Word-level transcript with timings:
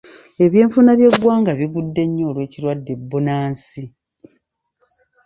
Ebyenfuna 0.45 0.91
by'eggwanga 0.99 1.51
bigudde 1.59 2.01
nnyo 2.05 2.23
olw'ekirwadde 2.29 2.93
bunnansi. 3.09 3.83